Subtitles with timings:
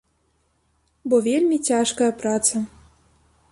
[1.13, 2.65] Бо вельмі цяжкая праца.